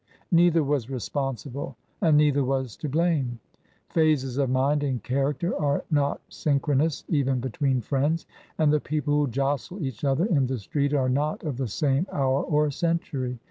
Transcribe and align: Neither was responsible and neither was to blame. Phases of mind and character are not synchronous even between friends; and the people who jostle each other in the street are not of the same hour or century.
Neither 0.31 0.63
was 0.63 0.89
responsible 0.89 1.77
and 2.01 2.17
neither 2.17 2.43
was 2.43 2.75
to 2.77 2.89
blame. 2.89 3.39
Phases 3.89 4.39
of 4.39 4.49
mind 4.49 4.81
and 4.83 5.03
character 5.03 5.55
are 5.55 5.83
not 5.91 6.21
synchronous 6.27 7.03
even 7.07 7.39
between 7.39 7.81
friends; 7.81 8.25
and 8.57 8.73
the 8.73 8.79
people 8.79 9.13
who 9.13 9.27
jostle 9.31 9.79
each 9.79 10.03
other 10.03 10.25
in 10.25 10.47
the 10.47 10.57
street 10.57 10.95
are 10.95 11.07
not 11.07 11.43
of 11.43 11.57
the 11.57 11.67
same 11.67 12.07
hour 12.11 12.41
or 12.41 12.71
century. 12.71 13.37